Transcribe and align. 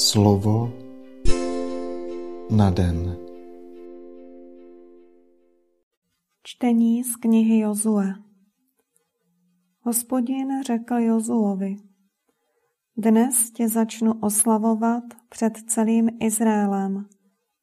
Slovo 0.00 0.72
na 2.50 2.70
den. 2.70 3.16
Čtení 6.42 7.04
z 7.04 7.16
knihy 7.16 7.58
Jozue. 7.58 8.14
Hospodin 9.80 10.62
řekl 10.66 10.94
Jozuovi, 10.94 11.76
dnes 12.96 13.50
tě 13.50 13.68
začnu 13.68 14.12
oslavovat 14.20 15.04
před 15.28 15.56
celým 15.56 16.10
Izraelem, 16.20 17.06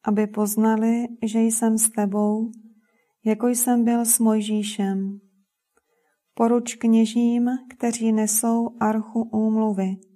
aby 0.04 0.26
poznali, 0.26 1.06
že 1.22 1.40
jsem 1.40 1.78
s 1.78 1.90
tebou, 1.90 2.50
jako 3.24 3.48
jsem 3.48 3.84
byl 3.84 4.04
s 4.04 4.18
Mojžíšem. 4.18 5.18
Poruč 6.34 6.74
kněžím, 6.74 7.50
kteří 7.70 8.12
nesou 8.12 8.68
archu 8.80 9.22
úmluvy. 9.22 10.07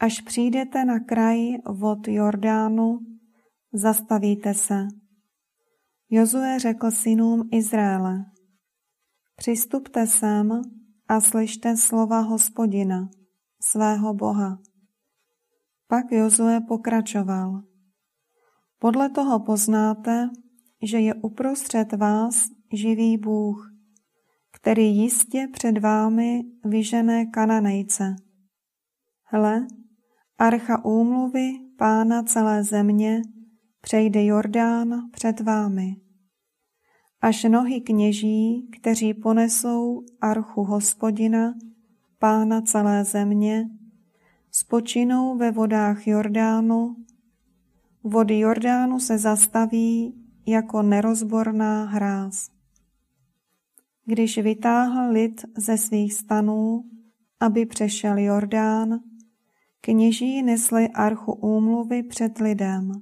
Až 0.00 0.20
přijdete 0.20 0.84
na 0.84 1.00
kraj 1.00 1.38
vod 1.68 2.08
Jordánu, 2.08 2.98
zastavíte 3.72 4.54
se. 4.54 4.88
Jozue 6.10 6.58
řekl 6.58 6.90
synům 6.90 7.48
Izraele, 7.52 8.24
přistupte 9.36 10.06
sem 10.06 10.62
a 11.08 11.20
slyšte 11.20 11.76
slova 11.76 12.20
hospodina, 12.20 13.08
svého 13.62 14.14
Boha. 14.14 14.58
Pak 15.86 16.12
Jozue 16.12 16.60
pokračoval. 16.60 17.62
Podle 18.78 19.08
toho 19.08 19.40
poznáte, 19.40 20.30
že 20.82 20.98
je 20.98 21.14
uprostřed 21.14 21.92
vás 21.92 22.48
živý 22.72 23.18
Bůh, 23.18 23.72
který 24.52 24.96
jistě 24.96 25.48
před 25.52 25.78
vámi 25.78 26.42
vyžené 26.64 27.26
Kananejce. 27.26 28.16
Hle, 29.24 29.66
archa 30.40 30.84
úmluvy 30.84 31.52
pána 31.76 32.22
celé 32.22 32.64
země 32.64 33.22
přejde 33.80 34.24
Jordán 34.24 35.10
před 35.12 35.40
vámi. 35.40 35.96
Až 37.20 37.44
nohy 37.44 37.80
kněží, 37.80 38.68
kteří 38.72 39.14
ponesou 39.14 40.04
archu 40.20 40.64
hospodina, 40.64 41.54
pána 42.18 42.60
celé 42.60 43.04
země, 43.04 43.70
spočinou 44.50 45.36
ve 45.36 45.50
vodách 45.50 46.06
Jordánu, 46.06 46.96
vody 48.04 48.38
Jordánu 48.38 49.00
se 49.00 49.18
zastaví 49.18 50.14
jako 50.46 50.82
nerozborná 50.82 51.84
hráz. 51.84 52.50
Když 54.04 54.38
vytáhl 54.38 55.12
lid 55.12 55.44
ze 55.56 55.78
svých 55.78 56.14
stanů, 56.14 56.84
aby 57.40 57.66
přešel 57.66 58.18
Jordán, 58.18 59.00
kněží 59.80 60.42
nesli 60.42 60.88
archu 60.88 61.32
úmluvy 61.32 62.02
před 62.02 62.38
lidem. 62.38 62.92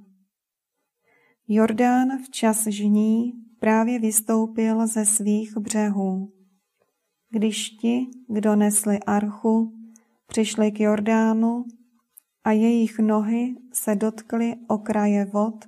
Jordán 1.47 2.17
v 2.23 2.29
čas 2.29 2.67
žní 2.67 3.33
právě 3.59 3.99
vystoupil 3.99 4.87
ze 4.87 5.05
svých 5.05 5.57
břehů. 5.57 6.33
Když 7.29 7.69
ti, 7.69 8.07
kdo 8.27 8.55
nesli 8.55 8.99
archu, 8.99 9.73
přišli 10.27 10.71
k 10.71 10.79
Jordánu 10.79 11.65
a 12.43 12.51
jejich 12.51 12.99
nohy 12.99 13.55
se 13.73 13.95
dotkly 13.95 14.55
okraje 14.67 15.25
vod, 15.25 15.65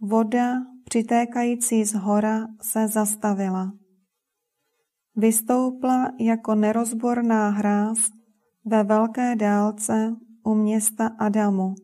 voda 0.00 0.54
přitékající 0.84 1.84
z 1.84 1.94
hora 1.94 2.46
se 2.62 2.88
zastavila. 2.88 3.72
Vystoupla 5.16 6.12
jako 6.20 6.54
nerozborná 6.54 7.50
hráz 7.50 8.19
ve 8.64 8.84
velké 8.84 9.36
dálce 9.36 10.16
u 10.42 10.54
města 10.54 11.06
Adamu, 11.18 11.74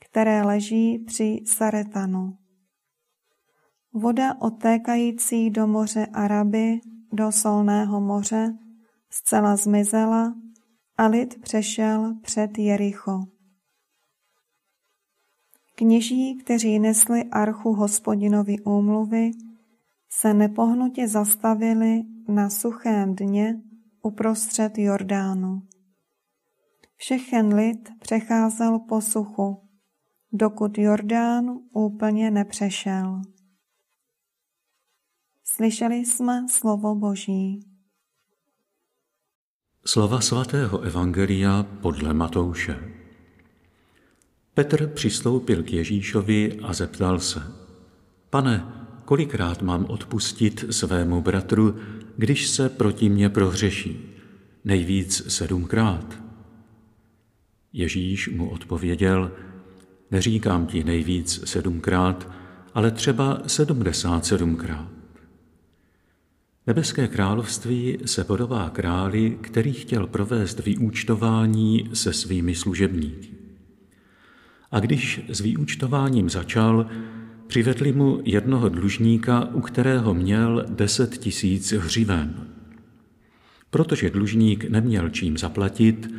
které 0.00 0.42
leží 0.42 0.98
při 0.98 1.42
Saretanu. 1.46 2.38
Voda 3.92 4.40
otékající 4.40 5.50
do 5.50 5.66
moře 5.66 6.06
Araby, 6.06 6.80
do 7.12 7.32
solného 7.32 8.00
moře, 8.00 8.58
zcela 9.10 9.56
zmizela 9.56 10.34
a 10.98 11.06
lid 11.06 11.40
přešel 11.42 12.14
před 12.22 12.58
Jericho. 12.58 13.24
Kněží, 15.74 16.36
kteří 16.36 16.78
nesli 16.78 17.24
archu 17.24 17.72
hospodinovi 17.72 18.58
úmluvy, 18.58 19.30
se 20.10 20.34
nepohnutě 20.34 21.08
zastavili 21.08 22.02
na 22.28 22.50
suchém 22.50 23.14
dně 23.14 23.60
uprostřed 24.02 24.78
Jordánu. 24.78 25.62
Všechen 27.04 27.54
lid 27.54 27.88
přecházel 28.00 28.78
po 28.78 29.00
suchu, 29.00 29.68
dokud 30.32 30.78
Jordán 30.78 31.44
úplně 31.72 32.30
nepřešel. 32.30 33.22
Slyšeli 35.44 35.96
jsme 35.96 36.46
slovo 36.50 36.94
Boží. 36.94 37.60
Slova 39.86 40.20
svatého 40.20 40.80
Evangelia 40.80 41.62
podle 41.62 42.14
Matouše. 42.14 42.92
Petr 44.54 44.86
přistoupil 44.86 45.62
k 45.62 45.72
Ježíšovi 45.72 46.58
a 46.60 46.72
zeptal 46.72 47.20
se, 47.20 47.42
pane, 48.30 48.86
kolikrát 49.04 49.62
mám 49.62 49.84
odpustit 49.84 50.64
svému 50.70 51.22
bratru, 51.22 51.76
když 52.16 52.48
se 52.48 52.68
proti 52.68 53.08
mně 53.08 53.28
prohřeší? 53.28 54.16
Nejvíc 54.64 55.32
sedmkrát. 55.32 56.21
Ježíš 57.72 58.28
mu 58.28 58.50
odpověděl, 58.50 59.32
neříkám 60.10 60.66
ti 60.66 60.84
nejvíc 60.84 61.40
sedmkrát, 61.44 62.28
ale 62.74 62.90
třeba 62.90 63.42
sedmdesát 63.46 64.26
sedmkrát. 64.26 64.88
Nebeské 66.66 67.08
království 67.08 67.98
se 68.04 68.24
podobá 68.24 68.70
králi, 68.70 69.38
který 69.40 69.72
chtěl 69.72 70.06
provést 70.06 70.60
vyúčtování 70.60 71.90
se 71.92 72.12
svými 72.12 72.54
služebníky. 72.54 73.28
A 74.70 74.80
když 74.80 75.20
s 75.28 75.40
vyúčtováním 75.40 76.30
začal, 76.30 76.86
Přivedli 77.52 77.92
mu 77.92 78.20
jednoho 78.24 78.68
dlužníka, 78.68 79.48
u 79.52 79.60
kterého 79.60 80.14
měl 80.14 80.64
deset 80.68 81.18
tisíc 81.18 81.72
hřiven. 81.72 82.46
Protože 83.70 84.10
dlužník 84.10 84.64
neměl 84.64 85.10
čím 85.10 85.38
zaplatit, 85.38 86.14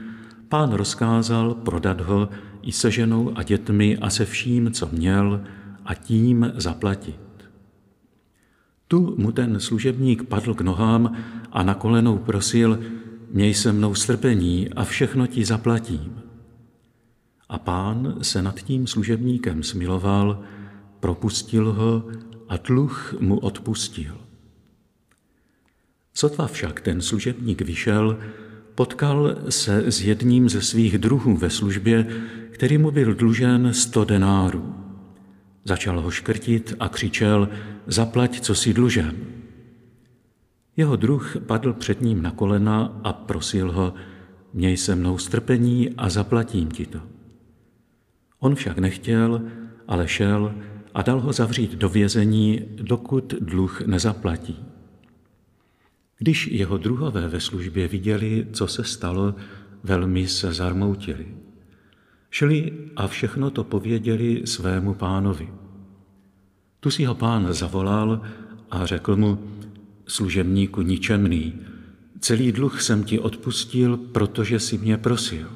pán 0.54 0.74
rozkázal 0.74 1.54
prodat 1.54 2.02
ho 2.02 2.30
i 2.62 2.72
se 2.72 2.92
ženou 2.92 3.38
a 3.38 3.44
dětmi 3.44 3.98
a 3.98 4.10
se 4.10 4.26
vším, 4.26 4.72
co 4.72 4.90
měl, 4.92 5.42
a 5.86 5.94
tím 5.96 6.52
zaplatit. 6.56 7.50
Tu 8.88 9.16
mu 9.18 9.32
ten 9.32 9.60
služebník 9.60 10.24
padl 10.24 10.54
k 10.54 10.62
nohám 10.62 11.18
a 11.52 11.64
na 11.64 11.74
kolenou 11.74 12.18
prosil, 12.18 12.80
měj 13.32 13.54
se 13.54 13.72
mnou 13.72 13.96
strpení 13.96 14.70
a 14.70 14.84
všechno 14.84 15.28
ti 15.28 15.46
zaplatím. 15.46 16.22
A 17.50 17.58
pán 17.60 18.16
se 18.22 18.42
nad 18.42 18.62
tím 18.62 18.88
služebníkem 18.88 19.64
smiloval, 19.64 20.44
propustil 21.00 21.74
ho 21.74 22.04
a 22.50 22.58
dluh 22.58 23.16
mu 23.20 23.40
odpustil. 23.40 24.18
Sotva 26.14 26.48
však 26.48 26.82
ten 26.82 27.02
služebník 27.02 27.62
vyšel, 27.62 28.20
potkal 28.76 29.36
se 29.50 29.92
s 29.92 30.02
jedním 30.02 30.50
ze 30.50 30.62
svých 30.62 30.98
druhů 30.98 31.38
ve 31.38 31.50
službě, 31.50 32.08
který 32.52 32.78
mu 32.78 32.92
byl 32.92 33.14
dlužen 33.14 33.74
sto 33.74 34.06
denárů. 34.06 34.76
Začal 35.66 36.02
ho 36.02 36.12
škrtit 36.12 36.74
a 36.80 36.90
křičel, 36.90 37.50
zaplať, 37.88 38.42
co 38.42 38.56
si 38.56 38.74
dlužen. 38.74 39.16
Jeho 40.78 40.96
druh 40.96 41.38
padl 41.46 41.74
před 41.74 42.02
ním 42.02 42.22
na 42.22 42.32
kolena 42.32 43.00
a 43.04 43.14
prosil 43.14 43.72
ho, 43.72 43.94
měj 44.54 44.78
se 44.78 44.96
mnou 44.96 45.18
strpení 45.18 45.90
a 45.98 46.10
zaplatím 46.10 46.72
ti 46.72 46.86
to. 46.86 47.00
On 48.40 48.56
však 48.56 48.78
nechtěl, 48.78 49.42
ale 49.88 50.08
šel 50.08 50.56
a 50.94 51.02
dal 51.02 51.20
ho 51.20 51.34
zavřít 51.34 51.76
do 51.76 51.90
vězení, 51.90 52.62
dokud 52.76 53.34
dluh 53.40 53.82
nezaplatí. 53.82 54.73
Když 56.24 56.48
jeho 56.48 56.78
druhové 56.78 57.28
ve 57.28 57.40
službě 57.40 57.88
viděli, 57.88 58.48
co 58.54 58.68
se 58.68 58.84
stalo, 58.84 59.36
velmi 59.84 60.28
se 60.28 60.54
zarmoutili. 60.54 61.28
Šli 62.30 62.74
a 62.96 63.08
všechno 63.08 63.52
to 63.52 63.64
pověděli 63.64 64.42
svému 64.46 64.94
pánovi. 64.94 65.50
Tu 66.80 66.92
si 66.92 67.06
ho 67.06 67.16
pán 67.16 67.54
zavolal 67.54 68.22
a 68.72 68.86
řekl 68.86 69.16
mu, 69.16 69.40
služebníku 70.08 70.82
ničemný, 70.82 71.54
celý 72.20 72.52
dluh 72.52 72.82
jsem 72.82 73.04
ti 73.04 73.20
odpustil, 73.20 73.98
protože 73.98 74.60
si 74.60 74.78
mě 74.78 74.98
prosil. 74.98 75.48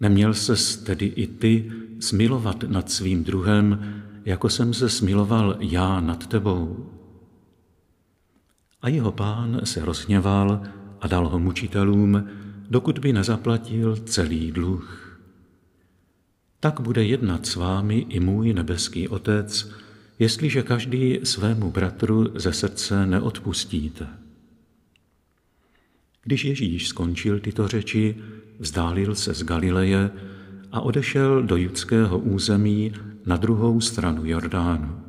Neměl 0.00 0.34
ses 0.34 0.76
tedy 0.76 1.06
i 1.06 1.26
ty 1.26 1.72
smilovat 2.00 2.62
nad 2.62 2.90
svým 2.90 3.24
druhem, 3.24 3.94
jako 4.24 4.48
jsem 4.48 4.74
se 4.74 4.88
smiloval 4.88 5.56
já 5.60 6.00
nad 6.00 6.26
tebou. 6.26 6.91
A 8.82 8.88
jeho 8.88 9.12
pán 9.12 9.60
se 9.64 9.84
rozhněval 9.84 10.62
a 11.00 11.06
dal 11.06 11.28
ho 11.28 11.38
mučitelům, 11.38 12.28
dokud 12.70 12.98
by 12.98 13.12
nezaplatil 13.12 13.96
celý 13.96 14.52
dluh. 14.52 14.98
tak 16.60 16.80
bude 16.80 17.04
jednat 17.04 17.46
s 17.46 17.56
vámi 17.56 18.06
i 18.08 18.20
můj 18.20 18.52
nebeský 18.54 19.08
Otec, 19.08 19.70
jestliže 20.18 20.62
každý 20.62 21.20
svému 21.24 21.70
bratru 21.70 22.26
ze 22.34 22.52
srdce 22.52 23.06
neodpustíte. 23.06 24.06
Když 26.22 26.44
Ježíš 26.44 26.88
skončil 26.88 27.40
tyto 27.40 27.68
řeči, 27.68 28.16
vzdálil 28.58 29.14
se 29.14 29.34
z 29.34 29.42
Galileje 29.44 30.10
a 30.72 30.80
odešel 30.80 31.42
do 31.42 31.56
judského 31.56 32.18
území 32.18 32.94
na 33.26 33.36
druhou 33.36 33.80
stranu 33.80 34.24
Jordánu. 34.24 35.00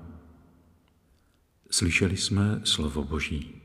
Slyšeli 1.69 2.17
jsme 2.17 2.61
slovo 2.63 3.03
Boží. 3.03 3.62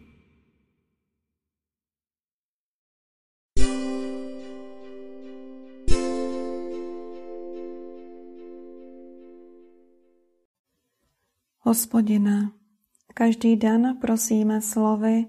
Hospodine, 11.68 12.50
každý 13.14 13.56
den 13.56 13.96
prosíme 14.00 14.60
slovy, 14.60 15.26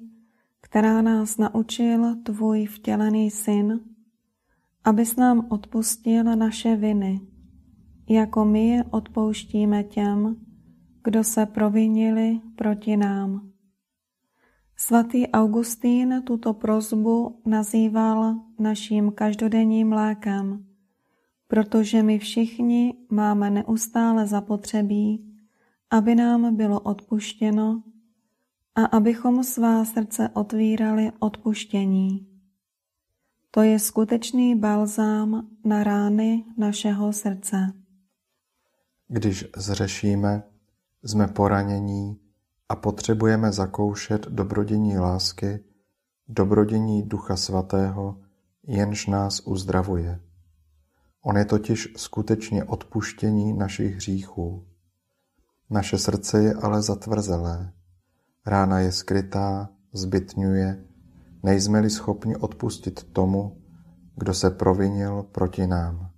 která 0.62 1.02
nás 1.02 1.38
naučil 1.38 2.16
Tvůj 2.24 2.66
vtělený 2.66 3.32
syn, 3.32 3.80
abys 4.84 5.16
nám 5.16 5.48
odpustil 5.50 6.24
naše 6.24 6.76
viny, 6.76 7.22
jako 8.10 8.46
my 8.46 8.68
je 8.68 8.84
odpouštíme 8.84 9.84
těm, 9.84 10.36
kdo 11.04 11.24
se 11.24 11.46
provinili 11.46 12.40
proti 12.56 12.98
nám. 12.98 13.52
Svatý 14.76 15.28
Augustín 15.28 16.22
tuto 16.26 16.54
prozbu 16.54 17.42
nazýval 17.46 18.36
naším 18.60 19.12
každodenním 19.12 19.92
lékem, 19.92 20.66
protože 21.48 22.04
my 22.04 22.20
všichni 22.20 22.94
máme 23.10 23.50
neustále 23.50 24.28
zapotřebí 24.28 25.29
aby 25.92 26.16
nám 26.16 26.56
bylo 26.56 26.80
odpuštěno 26.80 27.84
a 28.76 28.86
abychom 28.86 29.44
svá 29.44 29.86
srdce 29.86 30.30
otvírali 30.34 31.12
odpuštění. 31.20 32.28
To 33.52 33.62
je 33.62 33.80
skutečný 33.80 34.56
balzám 34.56 35.48
na 35.66 35.84
rány 35.84 36.46
našeho 36.58 37.14
srdce. 37.14 37.74
Když 39.08 39.46
zřešíme, 39.58 40.44
jsme 41.04 41.28
poranění 41.28 42.20
a 42.70 42.76
potřebujeme 42.76 43.52
zakoušet 43.52 44.28
dobrodění 44.28 44.98
lásky, 44.98 45.60
dobrodění 46.28 47.04
Ducha 47.04 47.36
Svatého, 47.36 48.22
jenž 48.68 49.08
nás 49.08 49.40
uzdravuje. 49.40 50.20
On 51.22 51.38
je 51.38 51.46
totiž 51.46 51.94
skutečně 51.98 52.64
odpuštění 52.64 53.54
našich 53.54 53.96
hříchů. 53.96 54.69
Naše 55.70 55.98
srdce 55.98 56.44
je 56.44 56.54
ale 56.54 56.82
zatvrzelé. 56.82 57.72
Rána 58.46 58.80
je 58.80 58.92
skrytá, 58.92 59.70
zbytňuje, 59.94 60.86
nejsme-li 61.44 61.90
schopni 61.90 62.36
odpustit 62.36 63.04
tomu, 63.04 63.62
kdo 64.16 64.34
se 64.34 64.50
provinil 64.50 65.24
proti 65.24 65.68
nám. 65.68 66.10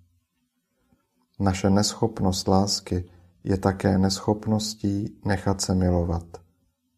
Naše 1.40 1.70
neschopnost 1.70 2.48
lásky 2.48 3.06
je 3.44 3.58
také 3.58 3.98
neschopností 3.98 5.20
nechat 5.26 5.62
se 5.62 5.76
milovat, 5.76 6.42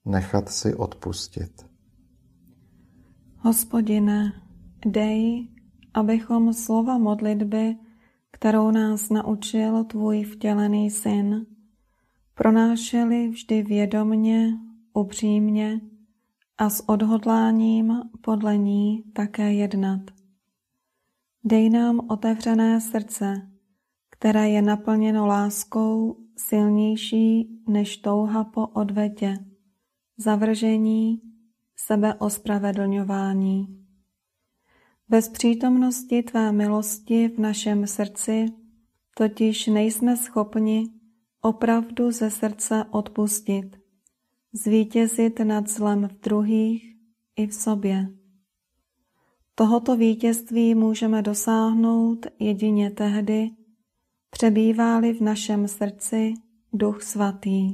nechat 0.06 0.50
si 0.50 0.76
odpustit. 0.76 1.66
Hospodine, 3.38 4.34
dej, 4.86 5.48
abychom 5.94 6.54
slova 6.54 6.98
modlitby, 6.98 7.76
kterou 8.32 8.72
nás 8.72 9.10
naučil 9.10 9.84
tvůj 9.84 10.24
vtělený 10.24 10.92
syn, 10.92 11.46
pronášeli 12.36 13.28
vždy 13.28 13.64
vědomně, 13.64 14.54
upřímně 14.94 15.82
a 16.58 16.70
s 16.70 16.90
odhodláním 16.90 18.02
podle 18.22 18.58
ní 18.58 19.04
také 19.14 19.54
jednat. 19.54 20.02
Dej 21.44 21.70
nám 21.70 22.00
otevřené 22.10 22.82
srdce, 22.82 23.52
které 24.10 24.50
je 24.50 24.62
naplněno 24.62 25.28
láskou 25.28 26.18
silnější 26.38 27.50
než 27.68 27.98
touha 27.98 28.44
po 28.44 28.68
odvetě, 28.68 29.38
zavržení, 30.18 31.22
sebeospravedlňování. 31.76 33.86
Bez 35.10 35.30
přítomnosti 35.30 36.24
Tvé 36.24 36.52
milosti 36.52 37.28
v 37.28 37.40
našem 37.40 37.88
srdci 37.88 38.46
totiž 39.18 39.68
nejsme 39.68 40.18
schopni 40.18 40.90
opravdu 41.46 42.12
ze 42.12 42.32
srdce 42.32 42.86
odpustit, 42.92 43.78
zvítězit 44.54 45.40
nad 45.40 45.70
zlem 45.70 46.08
v 46.08 46.14
druhých 46.14 46.96
i 47.36 47.48
v 47.48 47.54
sobě. 47.54 48.08
Tohoto 49.56 49.98
vítězství 49.98 50.76
můžeme 50.76 51.22
dosáhnout 51.22 52.26
jedině 52.40 52.92
tehdy, 52.92 53.50
přebývá-li 54.30 55.14
v 55.14 55.22
našem 55.22 55.68
srdci 55.68 56.34
Duch 56.74 57.04
Svatý. 57.04 57.74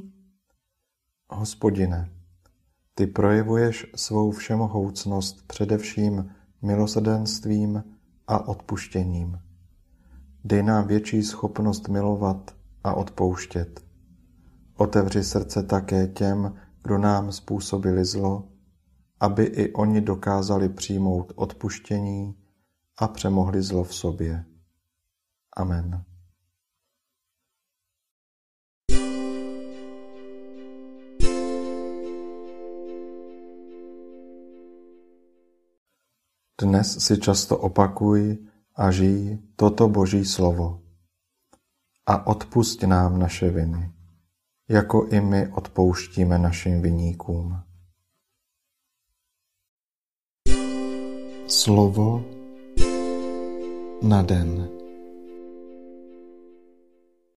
Hospodine, 1.28 2.10
ty 2.94 3.06
projevuješ 3.06 3.86
svou 3.94 4.30
všemohoucnost 4.30 5.46
především 5.46 6.32
milosedenstvím 6.62 7.84
a 8.26 8.48
odpuštěním. 8.48 9.38
Dej 10.44 10.62
nám 10.62 10.86
větší 10.86 11.22
schopnost 11.22 11.88
milovat 11.88 12.59
a 12.84 12.94
odpouštět. 12.94 13.80
Otevři 14.76 15.24
srdce 15.24 15.62
také 15.62 16.06
těm, 16.06 16.54
kdo 16.82 16.98
nám 16.98 17.32
způsobili 17.32 18.04
zlo, 18.04 18.48
aby 19.20 19.44
i 19.44 19.72
oni 19.72 20.00
dokázali 20.00 20.68
přijmout 20.68 21.32
odpuštění 21.36 22.34
a 22.98 23.08
přemohli 23.08 23.62
zlo 23.62 23.84
v 23.84 23.94
sobě. 23.94 24.44
Amen. 25.56 26.04
Dnes 36.60 36.98
si 36.98 37.18
často 37.18 37.58
opakuj 37.58 38.38
a 38.76 38.90
žij 38.90 39.38
toto 39.56 39.88
Boží 39.88 40.24
slovo 40.24 40.89
a 42.06 42.26
odpusť 42.26 42.84
nám 42.84 43.18
naše 43.18 43.50
viny, 43.50 43.92
jako 44.68 45.06
i 45.06 45.20
my 45.20 45.48
odpouštíme 45.48 46.38
našim 46.38 46.82
viníkům. 46.82 47.62
Slovo 51.46 52.24
na 54.02 54.22
den. 54.22 54.79